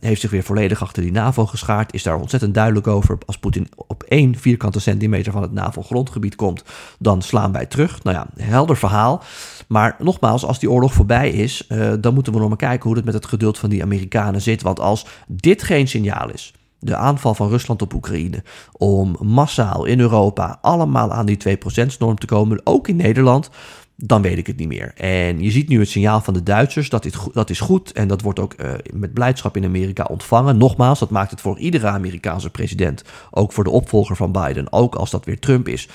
heeft 0.00 0.20
zich 0.20 0.30
weer 0.30 0.42
volledig 0.42 0.82
achter 0.82 1.02
die 1.02 1.12
NAVO 1.12 1.46
geschaard, 1.46 1.94
is 1.94 2.02
daar 2.02 2.20
ontzettend 2.20 2.54
duidelijk 2.54 2.86
over. 2.86 3.18
Als 3.26 3.38
Poetin 3.38 3.68
op 3.76 4.02
één 4.02 4.36
vierkante 4.56 4.80
centimeter 4.80 5.32
van 5.32 5.42
het 5.42 5.52
NAVO-grondgebied 5.52 6.34
komt, 6.34 6.64
dan 6.98 7.22
slaan 7.22 7.52
wij 7.52 7.66
terug. 7.66 8.02
Nou 8.02 8.16
ja, 8.16 8.44
helder 8.44 8.76
verhaal. 8.76 9.22
Maar 9.68 9.96
nogmaals, 9.98 10.44
als 10.44 10.58
die 10.58 10.70
oorlog 10.70 10.92
voorbij 10.92 11.30
is, 11.30 11.66
uh, 11.68 11.92
dan 12.00 12.14
moeten 12.14 12.32
we 12.32 12.38
nog 12.38 12.48
maar 12.48 12.56
kijken 12.56 12.86
hoe 12.86 12.96
het 12.96 13.04
met 13.04 13.14
het 13.14 13.26
geduld 13.26 13.58
van 13.58 13.70
die 13.70 13.82
Amerikanen 13.82 14.42
zit. 14.42 14.62
Want 14.62 14.80
als 14.80 15.06
dit 15.26 15.62
geen 15.62 15.88
signaal 15.88 16.30
is, 16.30 16.54
de 16.78 16.96
aanval 16.96 17.34
van 17.34 17.48
Rusland 17.48 17.82
op 17.82 17.94
Oekraïne, 17.94 18.42
om 18.72 19.16
massaal 19.20 19.84
in 19.84 20.00
Europa 20.00 20.58
allemaal 20.60 21.12
aan 21.12 21.26
die 21.26 21.58
2%-norm 21.58 22.18
te 22.18 22.26
komen, 22.26 22.60
ook 22.64 22.88
in 22.88 22.96
Nederland, 22.96 23.50
dan 23.96 24.22
weet 24.22 24.38
ik 24.38 24.46
het 24.46 24.56
niet 24.56 24.68
meer. 24.68 24.92
En 24.94 25.40
je 25.40 25.50
ziet 25.50 25.68
nu 25.68 25.78
het 25.78 25.88
signaal 25.88 26.20
van 26.20 26.34
de 26.34 26.42
Duitsers, 26.42 26.88
dat, 26.88 27.02
dit, 27.02 27.16
dat 27.32 27.50
is 27.50 27.60
goed 27.60 27.92
en 27.92 28.08
dat 28.08 28.22
wordt 28.22 28.38
ook 28.38 28.54
uh, 28.56 28.70
met 28.92 29.12
blijdschap 29.12 29.56
in 29.56 29.64
Amerika 29.64 30.04
ontvangen. 30.04 30.58
Nogmaals, 30.58 30.98
dat 30.98 31.10
maakt 31.10 31.30
het 31.30 31.40
voor 31.40 31.58
iedere 31.58 31.86
Amerikaanse 31.86 32.50
president, 32.50 33.02
ook 33.30 33.52
voor 33.52 33.64
de 33.64 33.70
opvolger 33.70 34.16
van 34.16 34.32
Biden, 34.32 34.72
ook 34.72 34.94
als 34.94 35.10
dat 35.10 35.24
weer 35.24 35.38
Trump 35.38 35.68
is, 35.68 35.88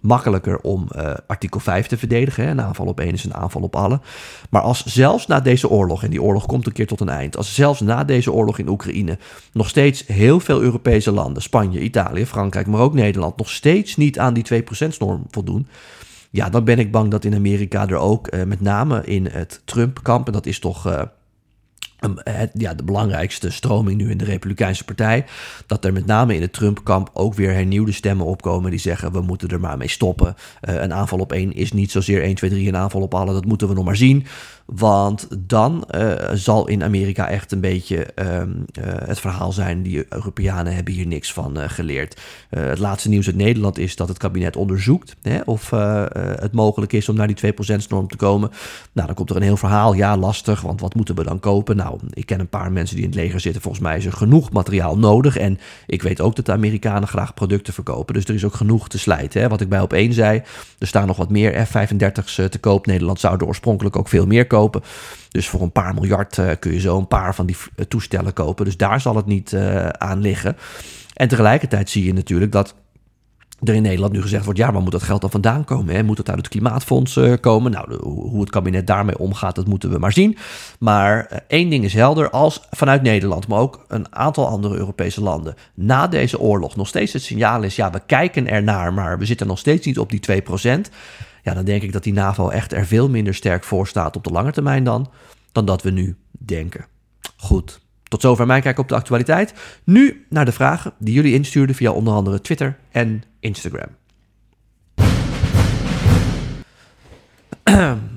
makkelijker 0.00 0.60
om 0.60 0.88
uh, 0.96 1.14
artikel 1.26 1.60
5 1.60 1.86
te 1.86 1.98
verdedigen. 1.98 2.44
Hè? 2.44 2.50
Een 2.50 2.60
aanval 2.60 2.86
op 2.86 3.00
één 3.00 3.12
is 3.12 3.24
een 3.24 3.34
aanval 3.34 3.62
op 3.62 3.76
alle. 3.76 4.00
Maar 4.50 4.62
als 4.62 4.84
zelfs 4.84 5.26
na 5.26 5.40
deze 5.40 5.68
oorlog, 5.68 6.02
en 6.02 6.10
die 6.10 6.22
oorlog 6.22 6.46
komt 6.46 6.66
een 6.66 6.72
keer 6.72 6.86
tot 6.86 7.00
een 7.00 7.08
eind, 7.08 7.36
als 7.36 7.54
zelfs 7.54 7.80
na 7.80 8.04
deze 8.04 8.32
oorlog 8.32 8.58
in 8.58 8.68
Oekraïne 8.68 9.18
nog 9.52 9.68
steeds 9.68 10.06
heel 10.06 10.40
veel 10.40 10.60
Europese 10.60 11.10
landen, 11.10 11.42
Spanje, 11.42 11.80
Italië, 11.80 12.26
Frankrijk, 12.26 12.66
maar 12.66 12.80
ook 12.80 12.94
Nederland, 12.94 13.36
nog 13.36 13.50
steeds 13.50 13.96
niet 13.96 14.18
aan 14.18 14.34
die 14.34 14.62
2%-norm 14.62 15.26
voldoen 15.30 15.66
ja, 16.30 16.50
dan 16.50 16.64
ben 16.64 16.78
ik 16.78 16.92
bang 16.92 17.10
dat 17.10 17.24
in 17.24 17.34
Amerika 17.34 17.88
er 17.88 17.96
ook, 17.96 18.34
uh, 18.34 18.42
met 18.42 18.60
name 18.60 19.04
in 19.04 19.26
het 19.26 19.62
Trump-kamp, 19.64 20.26
en 20.26 20.32
dat 20.32 20.46
is 20.46 20.58
toch 20.58 20.86
uh, 20.86 21.02
het, 22.14 22.50
ja, 22.52 22.74
de 22.74 22.84
belangrijkste 22.84 23.50
stroming 23.50 23.96
nu 23.96 24.10
in 24.10 24.18
de 24.18 24.24
Republikeinse 24.24 24.84
Partij, 24.84 25.24
dat 25.66 25.84
er 25.84 25.92
met 25.92 26.06
name 26.06 26.34
in 26.34 26.40
het 26.40 26.52
Trump-kamp 26.52 27.10
ook 27.12 27.34
weer 27.34 27.52
hernieuwde 27.52 27.92
stemmen 27.92 28.26
opkomen 28.26 28.70
die 28.70 28.80
zeggen 28.80 29.12
we 29.12 29.20
moeten 29.20 29.48
er 29.48 29.60
maar 29.60 29.76
mee 29.76 29.88
stoppen. 29.88 30.34
Een 30.60 30.92
aanval 30.92 31.18
op 31.18 31.32
één 31.32 31.52
is 31.52 31.72
niet 31.72 31.90
zozeer 31.90 32.22
1, 32.22 32.34
2, 32.34 32.50
3 32.50 32.68
een 32.68 32.76
aanval 32.76 33.00
op 33.00 33.14
alle, 33.14 33.32
dat 33.32 33.44
moeten 33.44 33.68
we 33.68 33.74
nog 33.74 33.84
maar 33.84 33.96
zien. 33.96 34.26
Want 34.74 35.28
dan 35.38 35.84
uh, 35.94 36.12
zal 36.32 36.68
in 36.68 36.82
Amerika 36.82 37.28
echt 37.28 37.52
een 37.52 37.60
beetje 37.60 38.06
um, 38.14 38.64
uh, 38.78 38.84
het 38.84 39.20
verhaal 39.20 39.52
zijn: 39.52 39.82
die 39.82 40.06
Europeanen 40.08 40.74
hebben 40.74 40.94
hier 40.94 41.06
niks 41.06 41.32
van 41.32 41.58
uh, 41.58 41.64
geleerd. 41.68 42.20
het 42.48 42.78
laatste 42.78 43.08
nieuws 43.08 43.26
uit 43.26 43.36
Nederland 43.36 43.78
is 43.78 43.96
dat 43.96 44.08
het 44.08 44.18
kabinet 44.18 44.56
onderzoekt 44.56 45.16
hè, 45.22 45.40
of 45.44 45.70
het 45.70 46.52
mogelijk 46.52 46.92
is 46.92 47.08
om 47.08 47.16
naar 47.16 47.26
die 47.26 47.52
2%-norm 47.54 48.08
te 48.08 48.16
komen. 48.16 48.50
Nou, 48.92 49.06
dan 49.06 49.16
komt 49.16 49.30
er 49.30 49.36
een 49.36 49.42
heel 49.42 49.56
verhaal. 49.56 49.92
Ja, 49.92 50.16
lastig, 50.16 50.60
want 50.60 50.80
wat 50.80 50.94
moeten 50.94 51.14
we 51.14 51.24
dan 51.24 51.40
kopen? 51.40 51.76
Nou, 51.76 51.98
ik 52.10 52.26
ken 52.26 52.40
een 52.40 52.48
paar 52.48 52.72
mensen 52.72 52.96
die 52.96 53.04
in 53.04 53.10
het 53.10 53.20
leger 53.20 53.40
zitten. 53.40 53.62
Volgens 53.62 53.82
mij 53.82 53.96
is 53.96 54.04
er 54.04 54.12
genoeg 54.12 54.52
materiaal 54.52 54.98
nodig. 54.98 55.36
En 55.36 55.58
ik 55.86 56.02
weet 56.02 56.20
ook 56.20 56.36
dat 56.36 56.46
de 56.46 56.52
Amerikanen 56.52 57.08
graag 57.08 57.34
producten 57.34 57.74
verkopen. 57.74 58.14
Dus 58.14 58.24
er 58.24 58.34
is 58.34 58.44
ook 58.44 58.54
genoeg 58.54 58.88
te 58.88 58.98
slijten. 58.98 59.40
Hè. 59.40 59.48
Wat 59.48 59.60
ik 59.60 59.68
bij 59.68 59.80
op 59.80 59.92
één 59.92 60.12
zei, 60.12 60.42
er 60.78 60.86
staan 60.86 61.06
nog 61.06 61.16
wat 61.16 61.30
meer 61.30 61.66
F-35's 61.66 62.34
te 62.34 62.58
koop. 62.60 62.86
Nederland 62.86 63.20
zou 63.20 63.36
er 63.36 63.46
oorspronkelijk 63.46 63.96
ook 63.96 64.08
veel 64.08 64.26
meer 64.26 64.46
kopen. 64.46 64.58
Dus 65.30 65.48
voor 65.48 65.62
een 65.62 65.72
paar 65.72 65.94
miljard 65.94 66.36
uh, 66.36 66.50
kun 66.58 66.72
je 66.72 66.80
zo 66.80 66.98
een 66.98 67.08
paar 67.08 67.34
van 67.34 67.46
die 67.46 67.56
uh, 67.76 67.84
toestellen 67.84 68.32
kopen. 68.32 68.64
Dus 68.64 68.76
daar 68.76 69.00
zal 69.00 69.16
het 69.16 69.26
niet 69.26 69.52
uh, 69.52 69.88
aan 69.88 70.20
liggen. 70.20 70.56
En 71.14 71.28
tegelijkertijd 71.28 71.90
zie 71.90 72.04
je 72.04 72.12
natuurlijk 72.12 72.52
dat 72.52 72.74
er 73.62 73.74
in 73.74 73.82
Nederland 73.82 74.12
nu 74.12 74.22
gezegd 74.22 74.44
wordt: 74.44 74.58
ja, 74.58 74.72
waar 74.72 74.82
moet 74.82 74.92
dat 74.92 75.02
geld 75.02 75.20
dan 75.20 75.30
vandaan 75.30 75.64
komen? 75.64 75.94
Hè? 75.94 76.02
Moet 76.02 76.18
het 76.18 76.28
uit 76.28 76.38
het 76.38 76.48
klimaatfonds 76.48 77.20
komen? 77.40 77.70
Nou, 77.70 77.96
hoe 78.04 78.40
het 78.40 78.50
kabinet 78.50 78.86
daarmee 78.86 79.18
omgaat, 79.18 79.54
dat 79.54 79.66
moeten 79.66 79.90
we 79.90 79.98
maar 79.98 80.12
zien. 80.12 80.36
Maar 80.78 81.42
één 81.48 81.70
ding 81.70 81.84
is 81.84 81.94
helder: 81.94 82.30
als 82.30 82.62
vanuit 82.70 83.02
Nederland, 83.02 83.48
maar 83.48 83.58
ook 83.58 83.84
een 83.88 84.14
aantal 84.14 84.46
andere 84.46 84.76
Europese 84.76 85.22
landen, 85.22 85.54
na 85.74 86.06
deze 86.06 86.40
oorlog 86.40 86.76
nog 86.76 86.88
steeds 86.88 87.12
het 87.12 87.22
signaal 87.22 87.62
is: 87.62 87.76
ja, 87.76 87.90
we 87.90 88.00
kijken 88.06 88.48
ernaar, 88.48 88.92
maar 88.92 89.18
we 89.18 89.24
zitten 89.24 89.46
nog 89.46 89.58
steeds 89.58 89.86
niet 89.86 89.98
op 89.98 90.10
die 90.10 90.42
2% 90.42 90.80
ja, 91.42 91.54
dan 91.54 91.64
denk 91.64 91.82
ik 91.82 91.92
dat 91.92 92.02
die 92.02 92.12
NAVO 92.12 92.48
echt 92.48 92.72
er 92.72 92.86
veel 92.86 93.08
minder 93.08 93.34
sterk 93.34 93.64
voor 93.64 93.86
staat 93.86 94.16
op 94.16 94.24
de 94.24 94.30
lange 94.30 94.52
termijn 94.52 94.84
dan, 94.84 95.10
dan 95.52 95.64
dat 95.64 95.82
we 95.82 95.90
nu 95.90 96.16
denken. 96.30 96.86
Goed, 97.36 97.80
tot 98.02 98.20
zover 98.20 98.46
mijn 98.46 98.62
kijk 98.62 98.78
op 98.78 98.88
de 98.88 98.94
actualiteit. 98.94 99.54
Nu 99.84 100.26
naar 100.28 100.44
de 100.44 100.52
vragen 100.52 100.92
die 100.98 101.14
jullie 101.14 101.34
instuurden 101.34 101.76
via 101.76 101.90
onder 101.90 102.14
andere 102.14 102.40
Twitter 102.40 102.78
en 102.90 103.22
Instagram. 103.40 103.88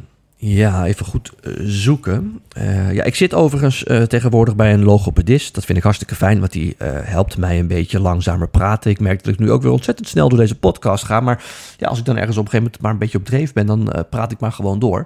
Ja, 0.45 0.85
even 0.85 1.05
goed 1.05 1.31
eh, 1.41 1.53
zoeken. 1.59 2.41
Uh, 2.57 2.93
ja, 2.93 3.03
ik 3.03 3.15
zit 3.15 3.33
overigens 3.33 3.83
uh, 3.83 4.01
tegenwoordig 4.01 4.55
bij 4.55 4.73
een 4.73 4.83
logopedist. 4.83 5.55
Dat 5.55 5.65
vind 5.65 5.77
ik 5.77 5.83
hartstikke 5.83 6.15
fijn, 6.15 6.39
want 6.39 6.51
die 6.51 6.75
helpt 6.83 7.37
mij 7.37 7.59
een 7.59 7.67
beetje 7.67 7.99
langzamer 7.99 8.49
praten. 8.49 8.91
Ik 8.91 8.99
merk 8.99 9.23
dat 9.23 9.33
ik 9.33 9.39
nu 9.39 9.51
ook 9.51 9.61
weer 9.61 9.71
ontzettend 9.71 10.07
snel 10.07 10.29
door 10.29 10.37
deze 10.37 10.59
podcast 10.59 11.03
ga. 11.03 11.19
Maar 11.19 11.43
ja, 11.77 11.87
als 11.87 11.99
ik 11.99 12.05
dan 12.05 12.17
ergens 12.17 12.37
op 12.37 12.43
een 12.43 12.49
gegeven 12.49 12.65
moment 12.65 12.81
maar 12.81 12.91
een 12.91 12.97
beetje 12.97 13.17
op 13.17 13.25
dreef 13.25 13.53
ben, 13.53 13.65
dan 13.65 14.05
praat 14.09 14.31
ik 14.31 14.39
maar 14.39 14.51
gewoon 14.51 14.79
door. 14.79 15.05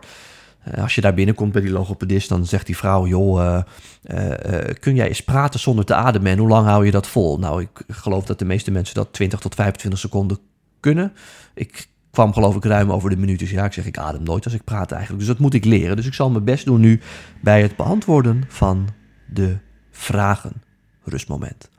als 0.78 0.96
je 0.96 1.02
daar 1.02 1.14
binnenkomt 1.14 1.52
bij 1.52 1.62
die 1.62 1.72
logopedist, 1.72 2.30
dan 2.30 2.46
zegt 2.46 2.66
die 2.66 2.78
vrouw: 2.78 3.08
Joh, 3.08 3.62
kun 4.80 4.96
jij 4.96 5.08
eens 5.08 5.24
praten 5.24 5.60
zonder 5.60 5.86
te 5.86 5.96
ademen? 5.96 6.32
En 6.32 6.38
hoe 6.38 6.50
lang 6.50 6.68
hou 6.68 6.86
je 6.86 6.92
dat 6.92 7.08
vol? 7.08 7.40
Nou, 7.40 7.62
ik 7.62 7.70
geloof 7.88 8.26
dat 8.26 8.40
de 8.40 8.46
meeste 8.46 8.72
mensen 8.72 8.96
dat 8.96 9.14
20 9.14 9.40
tot 9.40 9.56
25 9.56 10.00
seconden 10.00 10.38
kunnen. 10.80 11.14
Ik 11.54 11.88
kwam 12.18 12.34
geloof 12.34 12.56
ik 12.56 12.66
ruim 12.66 12.92
over 12.92 13.10
de 13.10 13.18
minuut. 13.18 13.40
Dus 13.40 13.52
ja, 13.52 13.66
ik 13.66 13.74
zeg, 13.74 13.86
ik 13.86 13.98
adem 13.98 14.24
nooit 14.24 14.46
als 14.46 14.54
ik 14.54 14.64
praat 14.64 14.92
eigenlijk. 14.92 15.20
Dus 15.20 15.30
dat 15.30 15.40
moet 15.40 15.54
ik 15.54 15.66
leren. 15.66 15.96
Dus 15.96 16.06
ik 16.06 16.14
zal 16.14 16.30
mijn 16.30 16.44
best 16.44 16.66
doen 16.66 16.80
nu 16.80 17.00
bij 17.42 17.62
het 17.62 17.76
beantwoorden 17.76 18.44
van 18.48 18.88
de 19.26 19.58
vragen. 19.92 20.62
Rustmoment. 21.04 21.70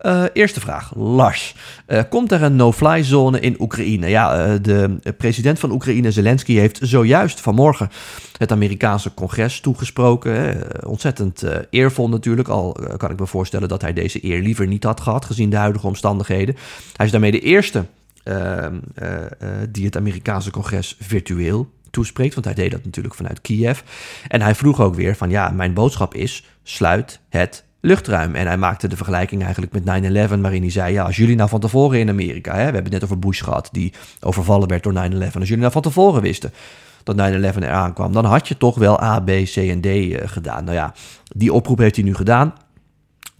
Uh, 0.00 0.24
eerste 0.32 0.60
vraag, 0.60 0.92
Lars. 0.94 1.54
Uh, 1.88 2.00
komt 2.08 2.32
er 2.32 2.42
een 2.42 2.56
no-fly 2.56 3.02
zone 3.02 3.40
in 3.40 3.56
Oekraïne? 3.58 4.08
Ja, 4.08 4.46
uh, 4.46 4.54
de 4.62 4.98
president 5.18 5.58
van 5.58 5.70
Oekraïne, 5.70 6.10
Zelensky, 6.10 6.54
heeft 6.54 6.78
zojuist 6.82 7.40
vanmorgen 7.40 7.90
het 8.38 8.52
Amerikaanse 8.52 9.14
congres 9.14 9.60
toegesproken. 9.60 10.62
ontzettend 10.86 11.44
eervol 11.70 12.08
natuurlijk, 12.08 12.48
al 12.48 12.76
kan 12.96 13.10
ik 13.10 13.18
me 13.18 13.26
voorstellen 13.26 13.68
dat 13.68 13.82
hij 13.82 13.92
deze 13.92 14.24
eer 14.24 14.42
liever 14.42 14.66
niet 14.66 14.84
had 14.84 15.00
gehad, 15.00 15.24
gezien 15.24 15.50
de 15.50 15.56
huidige 15.56 15.86
omstandigheden. 15.86 16.56
Hij 16.96 17.06
is 17.06 17.12
daarmee 17.12 17.30
de 17.30 17.40
eerste 17.40 17.84
Ehm, 18.26 18.78
eh, 18.94 19.24
eh, 19.24 19.28
die 19.68 19.84
het 19.84 19.96
Amerikaanse 19.96 20.50
congres 20.50 20.96
virtueel 21.00 21.70
toespreekt. 21.90 22.34
Want 22.34 22.46
hij 22.46 22.54
deed 22.54 22.70
dat 22.70 22.84
natuurlijk 22.84 23.14
vanuit 23.14 23.40
Kiev. 23.40 23.80
En 24.28 24.42
hij 24.42 24.54
vroeg 24.54 24.80
ook 24.80 24.94
weer 24.94 25.16
van 25.16 25.30
ja, 25.30 25.50
mijn 25.50 25.74
boodschap 25.74 26.14
is 26.14 26.44
sluit 26.62 27.20
het 27.28 27.64
luchtruim. 27.80 28.34
En 28.34 28.46
hij 28.46 28.56
maakte 28.56 28.88
de 28.88 28.96
vergelijking 28.96 29.42
eigenlijk 29.42 29.72
met 29.72 29.84
9-11, 29.84 30.40
waarin 30.40 30.62
hij 30.62 30.70
zei: 30.70 30.92
Ja, 30.92 31.04
als 31.04 31.16
jullie 31.16 31.36
nou 31.36 31.48
van 31.48 31.60
tevoren 31.60 31.98
in 31.98 32.08
Amerika, 32.08 32.50
hè, 32.50 32.56
we 32.56 32.62
hebben 32.62 32.82
het 32.82 32.92
net 32.92 33.04
over 33.04 33.18
Bush 33.18 33.42
gehad, 33.42 33.68
die 33.72 33.92
overvallen 34.20 34.68
werd 34.68 34.82
door 34.82 34.92
9-11. 34.92 34.96
Als 35.38 35.48
jullie 35.48 35.56
nou 35.56 35.72
van 35.72 35.82
tevoren 35.82 36.22
wisten 36.22 36.52
dat 37.02 37.16
9-11 37.16 37.56
eraan 37.56 37.92
kwam, 37.92 38.12
dan 38.12 38.24
had 38.24 38.48
je 38.48 38.56
toch 38.56 38.76
wel 38.76 39.02
A, 39.02 39.20
B, 39.20 39.26
C 39.26 39.56
en 39.56 39.80
D 39.80 39.86
uh, 39.86 40.18
gedaan. 40.24 40.64
Nou 40.64 40.76
ja, 40.76 40.94
die 41.36 41.52
oproep 41.52 41.78
heeft 41.78 41.96
hij 41.96 42.04
nu 42.04 42.14
gedaan. 42.14 42.54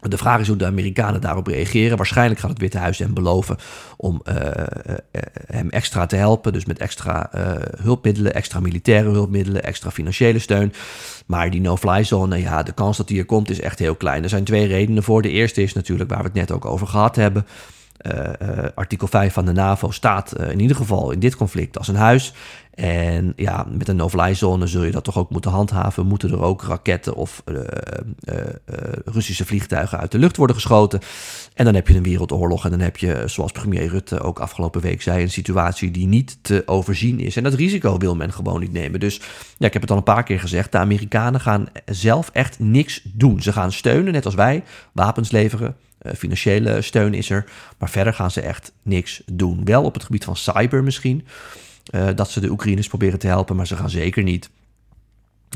De 0.00 0.18
vraag 0.18 0.40
is 0.40 0.48
hoe 0.48 0.56
de 0.56 0.66
Amerikanen 0.66 1.20
daarop 1.20 1.46
reageren. 1.46 1.96
Waarschijnlijk 1.96 2.40
gaat 2.40 2.50
het 2.50 2.58
Witte 2.58 2.78
Huis 2.78 2.98
hem 2.98 3.14
beloven 3.14 3.56
om 3.96 4.22
uh, 4.24 4.34
hem 5.46 5.70
extra 5.70 6.06
te 6.06 6.16
helpen. 6.16 6.52
Dus 6.52 6.64
met 6.64 6.78
extra 6.78 7.30
hulpmiddelen, 7.82 8.34
extra 8.34 8.60
militaire 8.60 9.10
hulpmiddelen, 9.10 9.62
extra 9.62 9.90
financiële 9.90 10.38
steun. 10.38 10.72
Maar 11.26 11.50
die 11.50 11.60
no-fly 11.60 12.04
zone, 12.04 12.40
ja, 12.40 12.62
de 12.62 12.72
kans 12.72 12.96
dat 12.96 13.08
die 13.08 13.18
er 13.18 13.24
komt 13.24 13.50
is 13.50 13.60
echt 13.60 13.78
heel 13.78 13.94
klein. 13.94 14.22
Er 14.22 14.28
zijn 14.28 14.44
twee 14.44 14.66
redenen 14.66 15.02
voor. 15.02 15.22
De 15.22 15.30
eerste 15.30 15.62
is 15.62 15.72
natuurlijk 15.72 16.10
waar 16.10 16.18
we 16.18 16.24
het 16.24 16.34
net 16.34 16.52
ook 16.52 16.64
over 16.64 16.86
gehad 16.86 17.16
hebben. 17.16 17.46
artikel 18.74 19.06
5 19.06 19.32
van 19.32 19.44
de 19.44 19.52
NAVO 19.52 19.90
staat 19.90 20.38
in 20.38 20.60
ieder 20.60 20.76
geval 20.76 21.10
in 21.10 21.20
dit 21.20 21.36
conflict 21.36 21.78
als 21.78 21.88
een 21.88 21.96
huis. 21.96 22.32
En 22.76 23.32
ja, 23.36 23.66
met 23.70 23.88
een 23.88 23.96
no-fly 23.96 24.34
zone 24.34 24.66
zul 24.66 24.82
je 24.82 24.90
dat 24.90 25.04
toch 25.04 25.18
ook 25.18 25.30
moeten 25.30 25.50
handhaven. 25.50 26.06
Moeten 26.06 26.30
er 26.30 26.42
ook 26.42 26.62
raketten 26.62 27.14
of 27.14 27.42
uh, 27.44 27.56
uh, 27.56 27.64
uh, 28.34 28.76
Russische 29.04 29.44
vliegtuigen 29.44 29.98
uit 29.98 30.12
de 30.12 30.18
lucht 30.18 30.36
worden 30.36 30.56
geschoten. 30.56 31.00
En 31.54 31.64
dan 31.64 31.74
heb 31.74 31.88
je 31.88 31.96
een 31.96 32.02
wereldoorlog. 32.02 32.64
En 32.64 32.70
dan 32.70 32.80
heb 32.80 32.96
je, 32.96 33.22
zoals 33.26 33.52
premier 33.52 33.88
Rutte 33.88 34.20
ook 34.20 34.38
afgelopen 34.38 34.80
week 34.80 35.02
zei, 35.02 35.22
een 35.22 35.30
situatie 35.30 35.90
die 35.90 36.06
niet 36.06 36.38
te 36.42 36.62
overzien 36.66 37.20
is. 37.20 37.36
En 37.36 37.42
dat 37.42 37.54
risico 37.54 37.98
wil 37.98 38.16
men 38.16 38.32
gewoon 38.32 38.60
niet 38.60 38.72
nemen. 38.72 39.00
Dus 39.00 39.20
ja, 39.58 39.66
ik 39.66 39.72
heb 39.72 39.82
het 39.82 39.90
al 39.90 39.96
een 39.96 40.02
paar 40.02 40.24
keer 40.24 40.40
gezegd. 40.40 40.72
De 40.72 40.78
Amerikanen 40.78 41.40
gaan 41.40 41.66
zelf 41.84 42.30
echt 42.32 42.58
niks 42.58 43.00
doen. 43.04 43.42
Ze 43.42 43.52
gaan 43.52 43.72
steunen, 43.72 44.12
net 44.12 44.24
als 44.24 44.34
wij, 44.34 44.62
wapens 44.92 45.30
leveren. 45.30 45.76
financiële 46.16 46.82
steun 46.82 47.14
is 47.14 47.30
er. 47.30 47.44
Maar 47.78 47.90
verder 47.90 48.14
gaan 48.14 48.30
ze 48.30 48.40
echt 48.40 48.72
niks 48.82 49.22
doen. 49.32 49.64
Wel 49.64 49.82
op 49.82 49.94
het 49.94 50.04
gebied 50.04 50.24
van 50.24 50.36
cyber 50.36 50.82
misschien. 50.82 51.26
Uh, 51.94 52.08
dat 52.14 52.30
ze 52.30 52.40
de 52.40 52.50
Oekraïners 52.50 52.88
proberen 52.88 53.18
te 53.18 53.26
helpen, 53.26 53.56
maar 53.56 53.66
ze 53.66 53.76
gaan 53.76 53.90
zeker 53.90 54.22
niet 54.22 54.50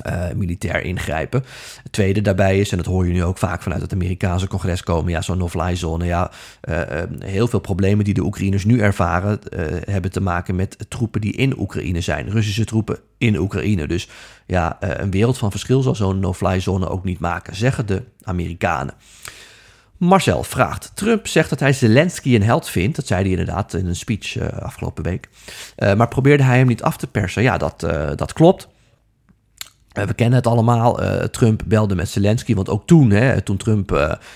uh, 0.07 0.25
militair 0.37 0.83
ingrijpen. 0.83 1.45
Het 1.83 1.93
tweede 1.93 2.21
daarbij 2.21 2.59
is, 2.61 2.71
en 2.71 2.77
dat 2.77 2.87
hoor 2.87 3.07
je 3.07 3.13
nu 3.13 3.25
ook 3.25 3.39
vaak 3.39 3.63
vanuit 3.63 3.83
het 3.83 3.93
Amerikaanse 3.93 4.49
congres 4.49 4.83
komen, 4.83 5.13
ja, 5.13 5.23
zo'n 5.23 5.39
no-fly 5.39 5.77
zone. 5.77 6.05
Ja, 6.05 6.31
uh, 6.69 7.03
heel 7.19 7.49
veel 7.49 7.59
problemen 7.59 8.05
die 8.05 8.15
de 8.15 8.25
Oekraïners 8.25 8.65
nu 8.65 8.81
ervaren, 8.81 9.39
hebben 9.91 10.11
te 10.11 10.21
maken 10.21 10.57
met 10.57 10.85
troepen 10.89 11.21
die 11.21 11.33
in 11.33 11.59
Oekraïne 11.59 12.01
zijn. 12.01 12.31
Russische 12.31 12.65
troepen 12.65 12.99
in 13.19 13.37
Oekraïne. 13.37 13.87
Dus 13.87 14.09
ja, 14.47 14.77
een 14.81 15.11
wereld 15.11 15.39
van 15.39 15.51
verschil 15.51 15.83
zal 15.83 15.95
zo'n 15.95 16.21
no-fly 16.21 16.61
zone 16.61 16.89
ook 16.89 17.05
niet 17.05 17.21
maken, 17.21 17.57
zeggen 17.57 17.87
de 17.87 18.03
Amerikanen. 18.23 18.95
Marcel 20.01 20.43
vraagt: 20.43 20.91
Trump 20.95 21.27
zegt 21.27 21.51
dat 21.51 21.61
hij 21.61 21.73
Zelensky 21.73 22.35
een 22.35 22.43
held 22.43 22.69
vindt. 22.69 22.97
Dat 22.97 23.07
zei 23.07 23.23
hij 23.23 23.31
inderdaad 23.31 23.75
in 23.75 23.87
een 23.87 23.97
speech 23.97 24.37
uh, 24.37 24.49
afgelopen 24.49 25.05
week. 25.05 25.29
Uh, 25.79 25.95
maar 25.95 26.09
probeerde 26.09 26.43
hij 26.43 26.59
hem 26.59 26.67
niet 26.67 26.83
af 26.83 26.97
te 26.97 27.07
persen? 27.07 27.43
Ja, 27.43 27.59
dat, 27.59 27.85
uh, 27.85 28.11
dat 28.17 28.33
klopt. 28.33 28.69
we 29.93 30.15
kennen 30.15 30.39
het 30.39 30.47
allemaal. 30.47 31.01
Trump 31.31 31.63
belde 31.67 31.95
met 31.95 32.09
Zelensky. 32.09 32.55
Want 32.55 32.69
ook 32.69 32.87
toen, 32.87 33.11
hè, 33.11 33.41
toen 33.41 33.57
Trump 33.57 33.93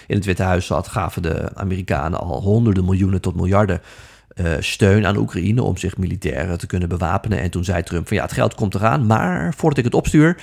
in 0.07 0.17
het 0.17 0.25
Witte 0.25 0.43
Huis 0.43 0.67
zat, 0.67 0.89
gaven 0.89 1.23
de 1.23 1.51
Amerikanen 1.55 2.19
al 2.21 2.41
honderden 2.41 2.85
miljoenen 2.85 3.21
tot 3.21 3.37
miljarden. 3.37 3.81
steun 4.59 5.07
aan 5.07 5.17
Oekraïne 5.17 5.63
om 5.63 5.77
zich 5.77 5.97
militair 5.97 6.57
te 6.59 6.67
kunnen 6.67 6.89
bewapenen. 6.89 7.41
En 7.41 7.51
toen 7.51 7.65
zei 7.65 7.83
Trump 7.83 8.09
van 8.09 8.17
ja, 8.17 8.23
het 8.23 8.33
geld 8.33 8.55
komt 8.55 8.75
eraan, 8.75 9.07
maar 9.07 9.55
voordat 9.57 9.79
ik 9.79 9.85
het 9.85 9.95
opstuur, 9.95 10.37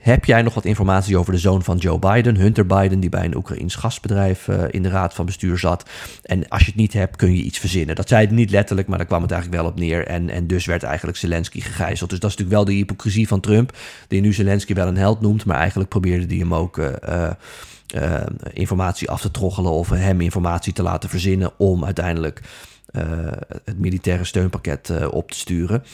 heb 0.00 0.24
jij 0.24 0.42
nog 0.42 0.54
wat 0.54 0.64
informatie 0.64 1.16
over 1.16 1.32
de 1.32 1.38
zoon 1.38 1.62
van 1.62 1.76
Joe 1.76 1.98
Biden, 1.98 2.36
Hunter 2.36 2.66
Biden, 2.66 3.00
die 3.00 3.10
bij 3.10 3.24
een 3.24 3.36
Oekraïns 3.36 3.74
gasbedrijf 3.74 4.48
uh, 4.48 4.62
in 4.70 4.82
de 4.82 4.88
raad 4.88 5.14
van 5.14 5.26
bestuur 5.26 5.58
zat? 5.58 5.88
En 6.22 6.48
als 6.48 6.60
je 6.60 6.66
het 6.66 6.76
niet 6.76 6.92
hebt, 6.92 7.16
kun 7.16 7.34
je 7.36 7.42
iets 7.42 7.58
verzinnen. 7.58 7.94
Dat 7.94 8.08
zei 8.08 8.26
hij 8.26 8.34
niet 8.34 8.50
letterlijk, 8.50 8.88
maar 8.88 8.98
daar 8.98 9.06
kwam 9.06 9.22
het 9.22 9.30
eigenlijk 9.30 9.62
wel 9.62 9.70
op 9.70 9.78
neer. 9.78 10.06
En, 10.06 10.30
en 10.30 10.46
dus 10.46 10.66
werd 10.66 10.82
eigenlijk 10.82 11.18
Zelensky 11.18 11.60
gegijzeld. 11.60 12.10
Dus 12.10 12.20
dat 12.20 12.30
is 12.30 12.36
natuurlijk 12.36 12.64
wel 12.64 12.74
de 12.74 12.80
hypocrisie 12.80 13.28
van 13.28 13.40
Trump, 13.40 13.76
die 14.08 14.20
nu 14.20 14.32
Zelensky 14.32 14.74
wel 14.74 14.86
een 14.86 14.96
held 14.96 15.20
noemt, 15.20 15.44
maar 15.44 15.56
eigenlijk 15.56 15.88
probeerde 15.90 16.26
hij 16.26 16.36
hem 16.36 16.54
ook. 16.54 16.76
Uh, 16.78 17.30
uh, 17.94 18.20
informatie 18.52 19.10
af 19.10 19.20
te 19.20 19.30
troggelen 19.30 19.72
of 19.72 19.88
hem 19.88 20.20
informatie 20.20 20.72
te 20.72 20.82
laten 20.82 21.08
verzinnen 21.08 21.52
om 21.56 21.84
uiteindelijk 21.84 22.40
het 23.64 23.78
militaire 23.78 24.24
steunpakket 24.24 24.88
uh, 24.88 25.06
op 25.10 25.30
te 25.30 25.38
sturen. 25.38 25.84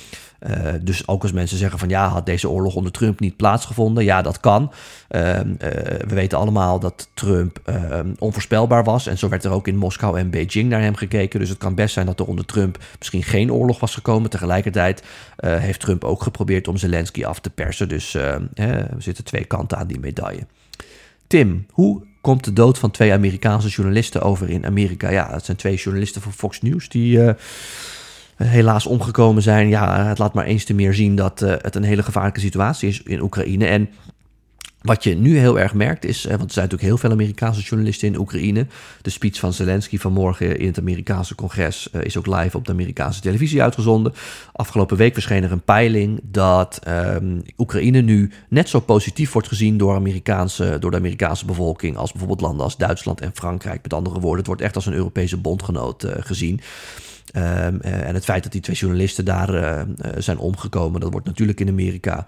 Uh, 0.49 0.73
dus 0.81 1.09
ook 1.09 1.23
als 1.23 1.33
mensen 1.33 1.59
zeggen 1.59 1.79
van 1.79 1.89
ja, 1.89 2.09
had 2.09 2.27
deze 2.27 2.49
oorlog 2.49 2.75
onder 2.75 2.93
Trump 2.93 3.21
niet 3.21 3.37
plaatsgevonden? 3.37 4.05
Ja, 4.05 4.23
dat 4.23 4.41
kan. 4.41 4.73
Ehm, 5.09 5.55
we 6.07 6.15
weten 6.15 6.39
allemaal 6.39 6.79
dat 6.79 7.09
Trump 7.15 7.61
ehm, 7.65 8.13
onvoorspelbaar 8.19 8.85
was. 8.85 9.07
En 9.07 9.19
zo 9.19 9.29
werd 9.29 9.45
er 9.45 9.51
ook 9.51 9.69
in 9.69 9.77
Moskou 9.77 10.19
en 10.19 10.31
Beijing 10.31 10.69
naar 10.69 10.81
hem 10.81 10.95
gekeken. 10.95 11.41
Dus 11.41 11.49
het 11.49 11.59
kan 11.59 11.75
best 11.75 11.95
zijn 11.95 12.07
dat 12.07 12.21
er 12.21 12.27
onder 12.27 12.45
Trump 12.45 12.79
misschien 12.99 13.23
geen 13.23 13.53
oorlog 13.53 13.81
was 13.81 13.95
gekomen. 13.95 14.31
Tegelijkertijd 14.31 15.03
heeft 15.37 15.81
Trump 15.81 16.05
ook 16.05 16.23
geprobeerd 16.23 16.69
om 16.69 16.77
Zelensky 16.77 17.25
af 17.25 17.41
te 17.41 17.51
persen. 17.51 17.89
Dus 17.89 18.15
er 18.15 18.89
zitten 18.99 19.25
twee 19.25 19.45
kanten 19.45 19.79
aan 19.79 19.87
die 19.87 20.01
medaille. 20.01 20.47
Tim, 21.27 21.67
hoe 21.71 22.03
komt 22.27 22.45
de 22.45 22.53
dood 22.53 22.79
van 22.79 22.91
twee 22.91 23.13
Amerikaanse 23.13 23.69
journalisten 23.69 24.23
over 24.23 24.51
in 24.51 24.67
Amerika. 24.67 25.11
Ja, 25.11 25.29
het 25.31 25.45
zijn 25.45 25.57
twee 25.57 25.77
journalisten 25.77 26.23
van 26.23 26.33
Fox 26.33 26.61
News 26.61 26.89
die 26.89 27.19
uh, 27.19 27.31
helaas 28.37 28.87
omgekomen 28.87 29.43
zijn. 29.43 29.69
Ja, 29.69 30.07
het 30.07 30.19
laat 30.19 30.35
maar 30.35 30.45
eens 30.45 30.65
te 30.65 30.75
meer 30.75 30.95
zien 30.95 31.17
dat 31.17 31.43
uh, 31.43 31.55
het 31.61 31.75
een 31.75 31.83
hele 31.83 32.03
gevaarlijke 32.03 32.41
situatie 32.41 32.89
is 32.89 33.03
in 33.03 33.21
Oekraïne. 33.21 33.67
En 33.67 33.89
wat 34.87 35.05
je 35.05 35.15
nu 35.15 35.39
heel 35.39 35.59
erg 35.59 35.75
merkt 35.75 36.05
is, 36.05 36.25
want 36.25 36.43
er 36.43 36.51
zijn 36.51 36.65
natuurlijk 36.65 36.83
heel 36.83 36.99
veel 36.99 37.11
Amerikaanse 37.11 37.61
journalisten 37.61 38.09
in 38.09 38.19
Oekraïne. 38.19 38.67
De 39.03 39.11
speech 39.11 39.39
van 39.39 39.53
Zelensky 39.53 39.99
vanmorgen 39.99 40.59
in 40.59 40.67
het 40.67 40.79
Amerikaanse 40.79 41.35
congres 41.35 41.89
uh, 41.93 42.03
is 42.03 42.17
ook 42.17 42.27
live 42.27 42.57
op 42.57 42.65
de 42.67 42.73
Amerikaanse 42.73 43.21
televisie 43.21 43.63
uitgezonden. 43.63 44.13
Afgelopen 44.53 44.97
week 44.97 45.13
verscheen 45.13 45.43
er 45.43 45.53
een 45.53 45.65
peiling 45.65 46.21
dat 46.23 46.81
um, 46.89 47.43
Oekraïne 47.57 48.01
nu 48.01 48.31
net 48.49 48.69
zo 48.69 48.81
positief 48.81 49.33
wordt 49.33 49.49
gezien 49.49 49.77
door, 49.77 49.95
Amerikaanse, 49.95 50.77
door 50.81 50.91
de 50.91 50.97
Amerikaanse 50.97 51.45
bevolking 51.45 51.97
als 51.97 52.11
bijvoorbeeld 52.11 52.41
landen 52.41 52.65
als 52.65 52.77
Duitsland 52.77 53.21
en 53.21 53.31
Frankrijk. 53.35 53.83
Met 53.83 53.95
andere 53.95 54.21
woorden, 54.21 54.39
het 54.39 54.47
wordt 54.47 54.63
echt 54.63 54.75
als 54.75 54.87
een 54.87 54.93
Europese 54.93 55.37
bondgenoot 55.37 56.05
uh, 56.05 56.13
gezien. 56.19 56.61
Um, 57.35 57.81
en 57.81 58.15
het 58.15 58.25
feit 58.25 58.43
dat 58.43 58.53
die 58.53 58.61
twee 58.61 58.77
journalisten 58.77 59.25
daar 59.25 59.55
uh, 59.55 59.81
zijn 60.19 60.39
omgekomen, 60.39 61.01
dat 61.01 61.13
wordt 61.13 61.27
natuurlijk 61.27 61.61
in 61.61 61.69
Amerika 61.69 62.27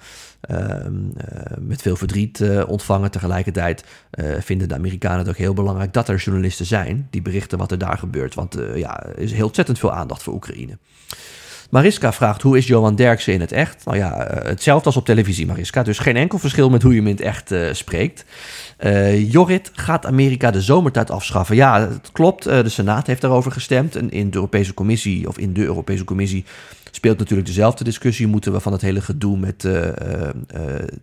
um, 0.51 1.13
met 1.61 1.83
veel 1.83 1.97
verdriet 1.97 2.43
ontvangen. 2.67 3.11
Tegelijkertijd 3.11 3.85
vinden 4.39 4.69
de 4.69 4.75
Amerikanen 4.75 5.19
het 5.19 5.29
ook 5.29 5.37
heel 5.37 5.55
belangrijk 5.55 5.93
dat 5.93 6.09
er 6.09 6.17
journalisten 6.17 6.67
zijn 6.67 7.07
die 7.11 7.23
berichten 7.23 7.59
wat 7.59 7.71
er 7.71 7.79
daar 7.79 7.99
gebeurt. 7.99 8.35
Want 8.35 8.59
ja, 8.75 9.05
er 9.05 9.19
is 9.19 9.33
heel 9.33 9.47
ontzettend 9.47 9.79
veel 9.79 9.93
aandacht 9.93 10.23
voor 10.23 10.35
Oekraïne. 10.35 10.79
Mariska 11.69 12.13
vraagt, 12.13 12.43
hoe 12.43 12.57
is 12.57 12.67
Johan 12.67 12.95
Derksen 12.95 13.33
in 13.33 13.41
het 13.41 13.53
echt? 13.53 13.85
Nou 13.85 13.97
ja, 13.97 14.27
hetzelfde 14.43 14.87
als 14.87 14.97
op 14.97 15.05
televisie, 15.05 15.47
Mariska. 15.47 15.83
Dus 15.83 15.99
geen 15.99 16.17
enkel 16.17 16.39
verschil 16.39 16.71
met 16.71 16.83
hoe 16.83 16.93
je 16.93 16.99
hem 16.99 17.07
in 17.07 17.15
het 17.15 17.25
echt 17.25 17.53
uh, 17.53 17.73
spreekt. 17.73 18.25
Uh, 18.81 19.31
Jorrit, 19.33 19.71
gaat 19.75 20.07
Amerika 20.07 20.51
de 20.51 20.63
zomertijd 20.63 21.11
afschaffen? 21.11 21.57
Ja, 21.57 21.81
het 21.81 22.11
klopt. 22.13 22.45
De 22.45 22.69
Senaat 22.69 23.07
heeft 23.07 23.21
daarover 23.21 23.53
gestemd. 23.53 23.97
En 23.97 24.11
in 24.11 24.31
de 24.31 24.37
Europese 24.37 24.75
Commissie, 24.75 25.29
of 25.29 25.39
in 25.39 25.53
de 25.53 25.65
Europese 25.65 26.05
Commissie, 26.05 26.45
speelt 26.91 27.19
natuurlijk 27.19 27.49
dezelfde 27.49 27.85
discussie. 27.85 28.27
Moeten 28.27 28.53
we 28.53 28.61
van 28.61 28.73
het 28.73 28.81
hele 28.81 29.01
gedoe 29.01 29.39
met 29.39 29.65
uh, 29.65 29.89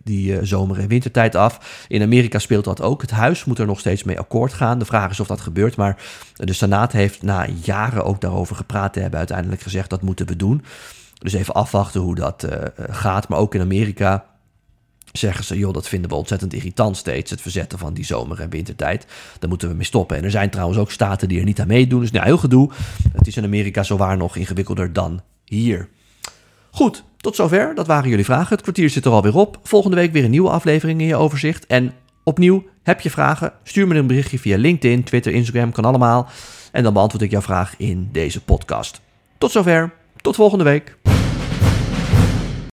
die 0.04 0.44
zomer- 0.44 0.78
en 0.78 0.88
wintertijd 0.88 1.34
af? 1.34 1.84
In 1.88 2.02
Amerika 2.02 2.38
speelt 2.38 2.64
dat 2.64 2.80
ook. 2.82 3.00
Het 3.00 3.10
huis 3.10 3.44
moet 3.44 3.58
er 3.58 3.66
nog 3.66 3.78
steeds 3.78 4.04
mee 4.04 4.18
akkoord 4.18 4.52
gaan. 4.52 4.78
De 4.78 4.84
vraag 4.84 5.10
is 5.10 5.20
of 5.20 5.26
dat 5.26 5.40
gebeurt. 5.40 5.76
Maar 5.76 6.02
de 6.34 6.52
Senaat 6.52 6.92
heeft 6.92 7.22
na 7.22 7.46
jaren 7.62 8.04
ook 8.04 8.20
daarover 8.20 8.56
gepraat 8.56 8.92
te 8.92 9.00
hebben 9.00 9.18
uiteindelijk 9.18 9.62
gezegd 9.62 9.90
dat 9.90 10.02
moeten 10.02 10.26
we 10.26 10.36
doen. 10.36 10.64
Dus 11.18 11.32
even 11.32 11.54
afwachten 11.54 12.00
hoe 12.00 12.14
dat 12.14 12.42
eh, 12.42 12.62
gaat. 12.90 13.28
Maar 13.28 13.38
ook 13.38 13.54
in 13.54 13.60
Amerika 13.60 14.24
zeggen 15.12 15.44
ze, 15.44 15.58
joh, 15.58 15.72
dat 15.72 15.88
vinden 15.88 16.10
we 16.10 16.16
ontzettend 16.16 16.52
irritant 16.52 16.96
steeds, 16.96 17.30
het 17.30 17.40
verzetten 17.40 17.78
van 17.78 17.94
die 17.94 18.04
zomer- 18.04 18.40
en 18.40 18.50
wintertijd. 18.50 19.06
Daar 19.38 19.48
moeten 19.48 19.68
we 19.68 19.74
mee 19.74 19.84
stoppen. 19.84 20.16
En 20.16 20.24
er 20.24 20.30
zijn 20.30 20.50
trouwens 20.50 20.78
ook 20.78 20.90
staten 20.90 21.28
die 21.28 21.38
er 21.38 21.44
niet 21.44 21.60
aan 21.60 21.66
meedoen. 21.66 22.00
Dus 22.00 22.10
nou, 22.10 22.24
heel 22.24 22.38
gedoe. 22.38 22.70
Het 23.12 23.26
is 23.26 23.36
in 23.36 23.44
Amerika 23.44 23.82
zowaar 23.82 24.16
nog 24.16 24.36
ingewikkelder 24.36 24.92
dan 24.92 25.20
hier. 25.46 25.88
Goed, 26.70 27.04
tot 27.16 27.36
zover. 27.36 27.74
Dat 27.74 27.86
waren 27.86 28.10
jullie 28.10 28.24
vragen. 28.24 28.48
Het 28.48 28.62
kwartier 28.62 28.90
zit 28.90 29.04
er 29.04 29.10
alweer 29.10 29.36
op. 29.36 29.58
Volgende 29.62 29.96
week 29.96 30.12
weer 30.12 30.24
een 30.24 30.30
nieuwe 30.30 30.50
aflevering 30.50 31.00
in 31.00 31.06
je 31.06 31.16
overzicht. 31.16 31.66
En 31.66 31.92
opnieuw, 32.24 32.64
heb 32.82 33.00
je 33.00 33.10
vragen? 33.10 33.52
Stuur 33.62 33.86
me 33.86 33.94
een 33.94 34.06
berichtje 34.06 34.38
via 34.38 34.56
LinkedIn, 34.56 35.04
Twitter, 35.04 35.32
Instagram, 35.32 35.72
kan 35.72 35.84
allemaal. 35.84 36.28
En 36.72 36.82
dan 36.82 36.92
beantwoord 36.92 37.22
ik 37.24 37.30
jouw 37.30 37.40
vraag 37.40 37.74
in 37.78 38.08
deze 38.12 38.44
podcast. 38.44 39.00
Tot 39.38 39.50
zover. 39.50 39.92
Tot 40.16 40.34
volgende 40.34 40.64
week. 40.64 40.96